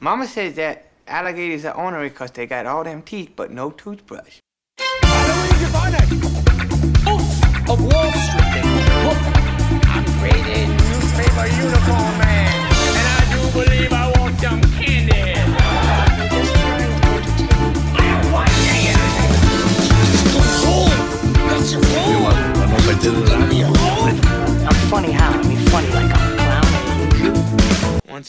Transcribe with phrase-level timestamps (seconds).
[0.00, 4.38] Mama says that alligators are ornery because they got all them teeth but no toothbrush.
[7.68, 8.64] of Wall Street.
[9.86, 10.04] I'm
[10.66, 11.46] newspaper
[12.18, 12.52] man,
[12.98, 13.91] and I do believe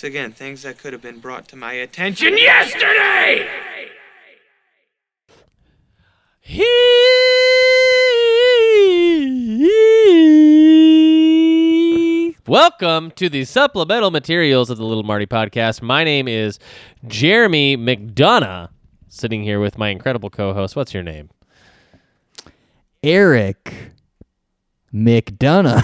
[0.04, 3.48] Once again, things that could have been brought to my attention yesterday!
[12.46, 15.82] Welcome to the supplemental materials of the Little Marty podcast.
[15.82, 16.60] My name is
[17.08, 18.68] Jeremy McDonough,
[19.08, 20.76] sitting here with my incredible co-host.
[20.76, 21.30] What's your name?
[23.02, 23.74] Eric
[24.94, 25.82] McDonough.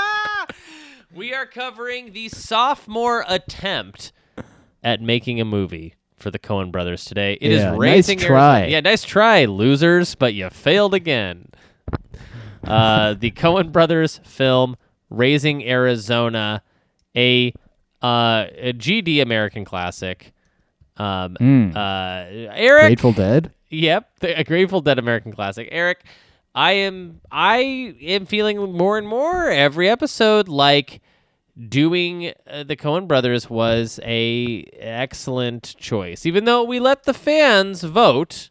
[1.20, 4.10] we are covering the sophomore attempt
[4.82, 7.36] at making a movie for the Coen brothers today.
[7.42, 8.60] It is Yeah, nice raising try.
[8.60, 11.48] Arizona- Yeah, nice try, losers, but you failed again.
[12.64, 14.76] Uh, the Coen brothers film
[15.10, 16.62] Raising Arizona,
[17.14, 17.52] a
[18.02, 20.32] uh, a GD American classic.
[20.96, 21.76] Um, Mm.
[21.76, 23.52] uh, Eric, Grateful Dead.
[23.68, 25.68] Yep, the, a Grateful Dead American classic.
[25.70, 26.02] Eric,
[26.54, 31.00] I am I am feeling more and more every episode like
[31.68, 37.82] doing uh, the Coen Brothers was a excellent choice, even though we let the fans
[37.82, 38.50] vote.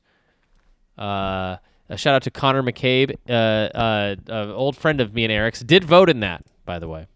[0.97, 1.57] Uh,
[1.89, 5.61] a shout out to Connor McCabe, uh, uh, uh, old friend of me and Eric's,
[5.61, 7.07] did vote in that, by the way.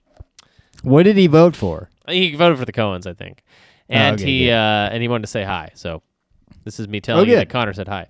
[0.81, 1.89] What did he vote for?
[2.08, 3.44] He voted for the Coens, I think,
[3.88, 5.71] and okay, he uh, and he wanted to say hi.
[5.75, 6.02] So
[6.64, 7.49] this is me telling Oh, you that.
[7.49, 8.08] Connor said hi.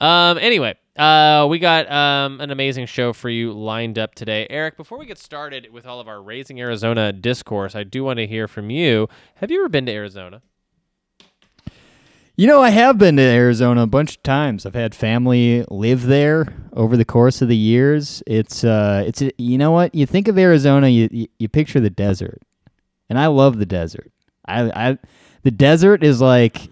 [0.00, 4.76] Um, anyway, uh, we got um, an amazing show for you lined up today, Eric.
[4.76, 8.26] Before we get started with all of our Raising Arizona discourse, I do want to
[8.26, 9.08] hear from you.
[9.36, 10.42] Have you ever been to Arizona?
[12.36, 14.66] You know, I have been to Arizona a bunch of times.
[14.66, 18.24] I've had family live there over the course of the years.
[18.26, 19.94] It's uh, it's a, you know what?
[19.94, 22.42] You think of Arizona, you, you you picture the desert,
[23.08, 24.10] and I love the desert.
[24.46, 24.98] I I
[25.44, 26.68] the desert is like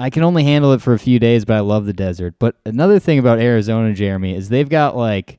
[0.00, 2.34] I can only handle it for a few days, but I love the desert.
[2.38, 5.38] But another thing about Arizona, Jeremy, is they've got like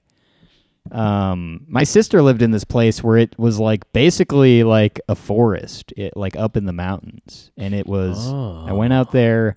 [0.91, 5.94] um my sister lived in this place where it was like basically like a forest
[5.95, 7.51] it like up in the mountains.
[7.57, 8.27] And it was
[8.67, 9.55] i went out there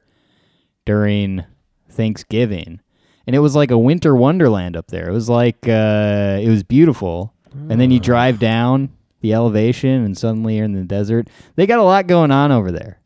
[0.87, 1.45] during
[1.91, 2.81] thanksgiving.
[3.27, 5.09] And it was like a winter wonderland up there.
[5.09, 7.35] It was like uh it was beautiful.
[7.71, 8.91] And then you drive down
[9.21, 11.29] the elevation and suddenly you're in the desert.
[11.57, 13.01] They got a lot going on over there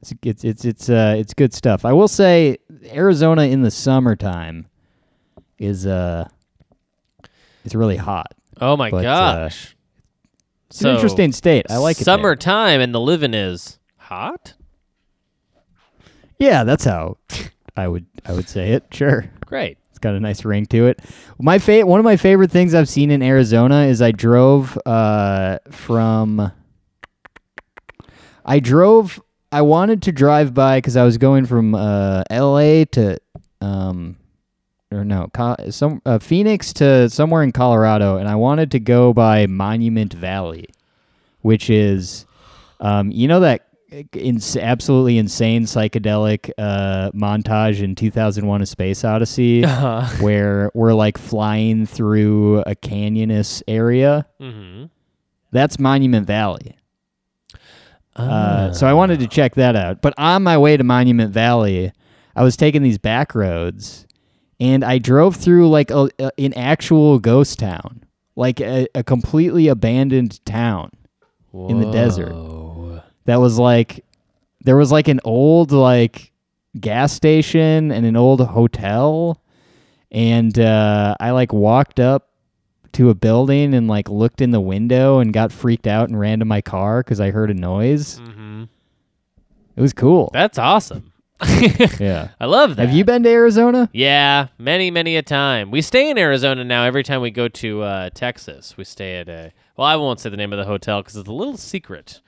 [0.00, 2.56] it's it's it's it's uh it's good stuff i will say
[2.92, 4.66] arizona in the summertime
[5.58, 6.26] is uh
[7.64, 9.76] it's really hot Oh my But, uh, gosh!
[10.68, 12.04] it's an interesting state i like it.
[12.04, 14.54] Summertime and the living is hot.
[16.38, 17.16] yeah that's how
[17.76, 19.78] i would i would say it sure Great.
[19.90, 21.00] It's got a nice ring to it.
[21.40, 25.58] My fa- one of my favorite things I've seen in Arizona is I drove uh,
[25.70, 26.52] from.
[28.44, 29.20] I drove.
[29.50, 32.84] I wanted to drive by because I was going from uh, L.A.
[32.86, 33.18] to,
[33.60, 34.16] um,
[34.92, 39.12] or no, Co- some uh, Phoenix to somewhere in Colorado, and I wanted to go
[39.12, 40.66] by Monument Valley,
[41.40, 42.26] which is,
[42.80, 43.66] um, you know that
[44.12, 49.64] ins- absolutely insane psychedelic uh, montage in 2001: A Space Odyssey,
[50.20, 54.26] where we're like flying through a canyonous area.
[54.40, 54.86] Mm-hmm.
[55.52, 56.76] That's Monument Valley.
[58.18, 60.02] Uh, so I wanted to check that out.
[60.02, 61.92] But on my way to Monument Valley,
[62.34, 64.06] I was taking these back roads,
[64.60, 68.04] and I drove through like a, a, an actual ghost town,
[68.36, 70.90] like a, a completely abandoned town
[71.70, 72.32] in the desert.
[73.26, 74.04] That was like
[74.64, 76.32] there was like an old like
[76.78, 79.42] gas station and an old hotel,
[80.10, 82.27] and uh, I like walked up
[82.92, 86.38] to a building and like looked in the window and got freaked out and ran
[86.40, 88.18] to my car because I heard a noise.
[88.20, 88.64] Mm-hmm.
[89.76, 90.30] It was cool.
[90.32, 91.12] That's awesome.
[92.00, 92.30] yeah.
[92.40, 92.86] I love that.
[92.86, 93.88] Have you been to Arizona?
[93.92, 95.70] Yeah, many, many a time.
[95.70, 96.84] We stay in Arizona now.
[96.84, 99.52] Every time we go to uh, Texas, we stay at a.
[99.76, 102.20] Well, I won't say the name of the hotel because it's a little secret.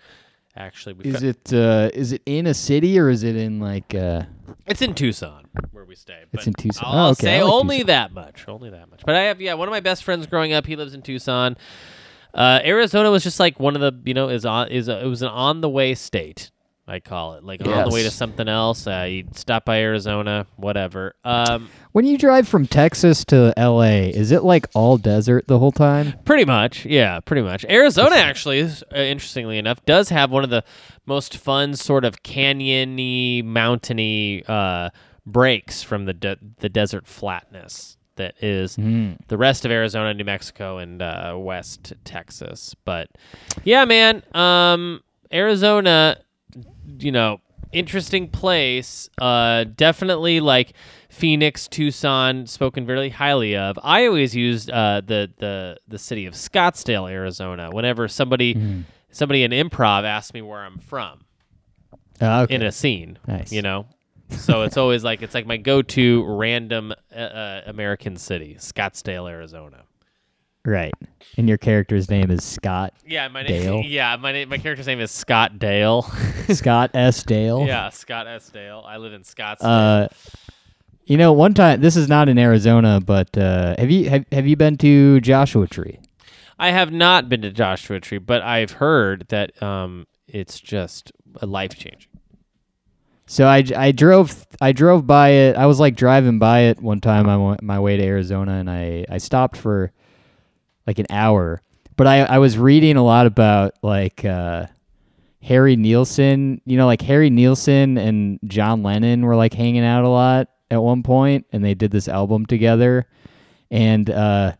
[0.60, 3.94] Actually, we Is it uh, is it in a city or is it in like
[3.94, 4.22] uh,
[4.66, 6.22] It's in Tucson where we stay.
[6.32, 6.84] It's in Tucson.
[6.86, 7.22] I'll, Oh, okay.
[7.22, 7.86] say like only Tucson.
[7.88, 8.44] that much.
[8.46, 9.00] Only that much.
[9.06, 10.66] But I have yeah, one of my best friends growing up.
[10.66, 11.56] He lives in Tucson.
[12.34, 15.08] Uh, Arizona was just like one of the you know is on is a, it
[15.08, 16.50] was an on the way state.
[16.90, 17.44] I call it.
[17.44, 18.14] Like on the way to Yes.
[18.14, 21.14] something else, uh, you stop by Arizona, whatever.
[21.24, 25.72] Um, When you drive from Texas to L.A., is it like all desert the whole
[25.72, 26.14] time?
[26.24, 27.64] Pretty much, yeah, pretty much.
[27.66, 30.64] Arizona actually, is, uh, interestingly enough, does have one of the
[31.06, 34.90] most fun sort of canyony, mountainy uh,
[35.26, 40.78] breaks from the de- the desert flatness that is the rest of Arizona, New Mexico,
[40.78, 42.74] and uh, West Texas.
[42.84, 43.08] But
[43.64, 45.00] yeah, man, um,
[45.32, 46.18] Arizona,
[46.98, 47.40] you know,
[47.72, 49.08] interesting place.
[49.20, 50.72] Uh, definitely like
[51.08, 53.78] Phoenix, Tucson, spoken very highly of.
[53.82, 57.70] I always used uh, the the the city of Scottsdale, Arizona.
[57.72, 61.20] Whenever somebody somebody in improv asked me where I'm from
[62.20, 62.54] Ah, okay.
[62.54, 63.52] in a scene, Nice.
[63.52, 63.86] you know.
[64.30, 69.82] So it's always like it's like my go-to random uh, uh, American city, Scottsdale, Arizona.
[70.64, 70.92] Right.
[71.36, 73.74] And your character's name is Scott Yeah, my Dale?
[73.80, 73.84] name.
[73.90, 74.48] Yeah, my name.
[74.48, 76.02] My character's name is Scott Dale.
[76.48, 77.22] Scott S.
[77.22, 77.64] Dale.
[77.66, 78.48] yeah, Scott S.
[78.50, 78.82] Dale.
[78.86, 79.58] I live in Scottsdale.
[79.62, 80.08] Uh,
[81.04, 84.46] you know, one time this is not in Arizona, but uh, have you have, have
[84.46, 85.98] you been to Joshua Tree?
[86.58, 91.10] I have not been to Joshua Tree, but I've heard that um, it's just
[91.40, 92.06] a life changing.
[93.26, 95.56] So I, I drove I drove by it.
[95.56, 99.04] I was like driving by it one time on my way to Arizona, and I,
[99.08, 99.92] I stopped for
[100.86, 101.62] like an hour.
[101.96, 104.66] But I, I was reading a lot about like uh,
[105.42, 106.60] Harry Nilsson.
[106.64, 110.82] You know, like Harry Nilsson and John Lennon were like hanging out a lot at
[110.82, 113.06] one point, and they did this album together.
[113.70, 114.52] And uh,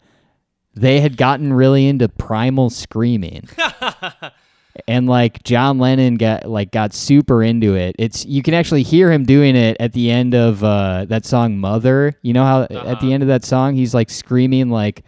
[0.74, 3.48] they had gotten really into primal screaming
[4.86, 7.96] and like John Lennon got like got super into it.
[7.98, 11.58] It's you can actually hear him doing it at the end of uh, that song
[11.58, 15.04] "Mother." You know how at the end of that song he's like screaming like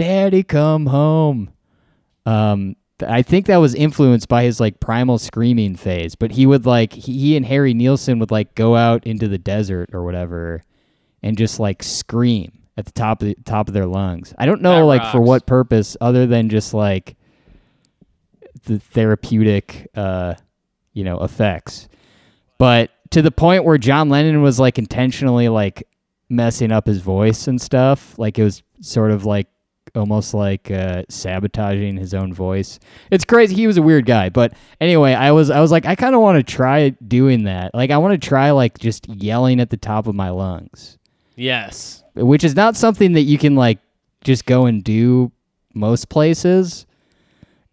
[0.00, 1.50] "Daddy, come home."
[2.24, 2.76] Um,
[3.06, 6.14] I think that was influenced by his like primal screaming phase.
[6.14, 9.90] But he would like he, and Harry Nilsson would like go out into the desert
[9.92, 10.62] or whatever
[11.22, 14.32] and just like scream at the top of the top of their lungs.
[14.38, 17.16] I don't know That like for what purpose other than just like
[18.64, 20.34] the therapeutic uh
[20.92, 21.88] you know effects
[22.58, 25.86] but to the point where John Lennon was like intentionally like
[26.28, 29.48] messing up his voice and stuff like it was sort of like
[29.94, 32.78] almost like uh sabotaging his own voice
[33.10, 35.94] it's crazy he was a weird guy but anyway i was i was like i
[35.94, 39.60] kind of want to try doing that like i want to try like just yelling
[39.60, 40.96] at the top of my lungs
[41.36, 42.04] Yes.
[42.14, 43.78] which is not something that you can like
[44.24, 45.32] just go and do
[45.72, 46.84] most places.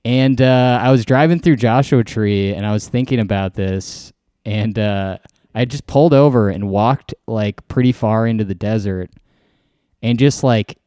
[0.05, 4.13] And uh, I was driving through Joshua Tree and I was thinking about this,
[4.45, 5.17] and uh,
[5.53, 9.09] I just pulled over and walked like pretty far into the desert,
[10.01, 10.77] and just like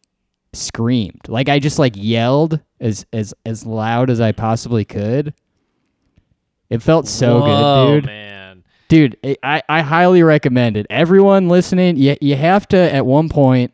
[0.52, 5.34] screamed, like I just like yelled as as as loud as I possibly could.
[6.68, 8.06] It felt so Whoa, good, dude.
[8.06, 8.64] man.
[8.88, 10.86] dude I- I, I highly recommend it.
[10.90, 13.72] Everyone listening you, you have to at one point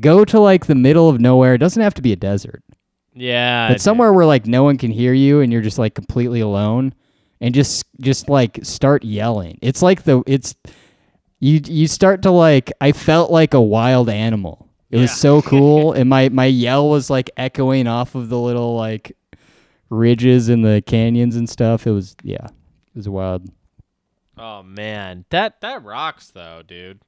[0.00, 1.54] go to like the middle of nowhere.
[1.54, 2.62] It doesn't have to be a desert.
[3.12, 3.68] Yeah.
[3.68, 6.94] but somewhere where like no one can hear you and you're just like completely alone
[7.40, 9.58] and just just like start yelling.
[9.62, 10.54] It's like the it's
[11.40, 15.92] you you start to like i felt like a wild animal it was so cool
[15.92, 19.16] and my my yell was like echoing off of the little like
[19.88, 23.48] ridges and the canyons and stuff it was yeah it was wild
[24.42, 27.00] Oh man, that that rocks though, dude.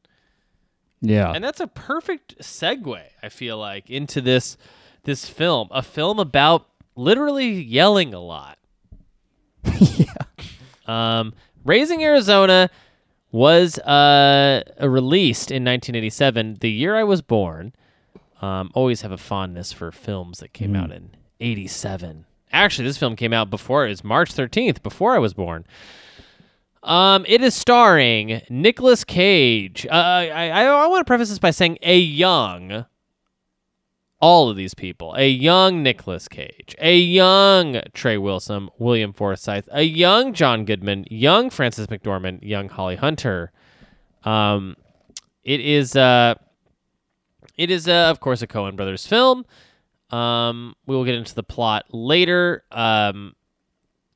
[1.01, 3.01] yeah And that's a perfect segue.
[3.23, 4.59] I feel like into this
[5.05, 8.59] this film, a film about literally yelling a lot.
[9.81, 10.13] yeah
[10.87, 11.33] Um,
[11.65, 12.69] Raising Arizona
[13.33, 17.73] was uh, released in 1987, the year I was born.
[18.41, 21.11] Um, always have a fondness for films that came out in
[21.41, 22.27] 87.
[22.53, 25.65] Actually, this film came out before it was March 13th, before I was born.
[26.83, 29.87] Um, it is starring Nicolas Cage.
[29.87, 32.85] Uh, I, I, I want to preface this by saying a young,
[34.23, 39.83] all of these people, a young Nicolas Cage, a young Trey Wilson, William Forsythe, a
[39.83, 43.51] young John Goodman, young Frances McDormand, young Holly Hunter.
[44.23, 44.77] Um,
[45.43, 46.37] it is, uh,
[47.57, 49.45] it is, uh, of course, a Coen Brothers film.
[50.11, 52.63] Um, we will get into the plot later.
[52.71, 53.35] Um,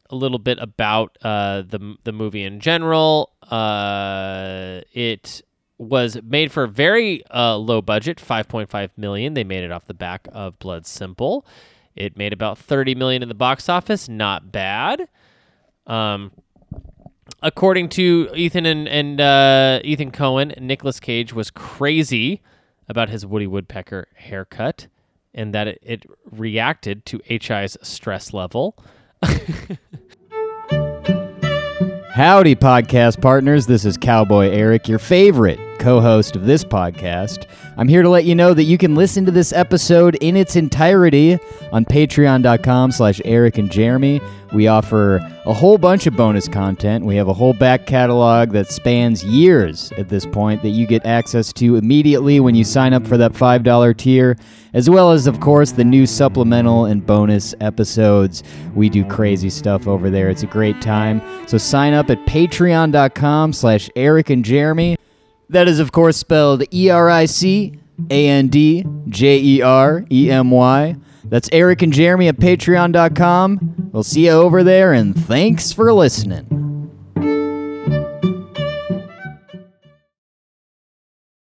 [0.08, 3.32] a little bit about uh, the the movie in general.
[3.42, 5.42] Uh, it
[5.78, 9.34] was made for a very uh, low budget, 5.5 million.
[9.34, 11.46] They made it off the back of Blood Simple.
[11.94, 14.08] It made about 30 million in the box office.
[14.08, 15.08] Not bad.
[15.86, 16.32] Um,
[17.42, 22.42] according to Ethan and, and uh, Ethan Coen, Nicolas Cage was crazy
[22.88, 24.86] about his Woody Woodpecker haircut
[25.34, 28.76] and that it, it reacted to HI's stress level.
[32.12, 33.66] Howdy, podcast partners.
[33.66, 37.46] This is Cowboy Eric, your favorite co host of this podcast.
[37.76, 40.56] I'm here to let you know that you can listen to this episode in its
[40.56, 41.38] entirety
[41.72, 44.20] on patreon.com slash Eric and Jeremy.
[44.52, 47.04] We offer a whole bunch of bonus content.
[47.04, 51.04] We have a whole back catalog that spans years at this point that you get
[51.04, 54.36] access to immediately when you sign up for that $5 tier,
[54.72, 58.42] as well as, of course, the new supplemental and bonus episodes.
[58.74, 60.30] We do crazy stuff over there.
[60.30, 61.20] It's a great time.
[61.48, 64.96] So sign up at patreon.com slash Eric and Jeremy.
[65.48, 67.78] That is, of course, spelled E R I C
[68.10, 70.96] A N D J E R E M Y.
[71.24, 73.90] That's Eric and Jeremy at patreon.com.
[73.92, 76.65] We'll see you over there, and thanks for listening.